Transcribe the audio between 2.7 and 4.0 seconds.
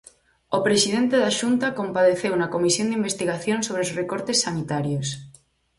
de investigación sobre os